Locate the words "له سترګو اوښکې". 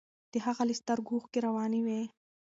0.69-1.39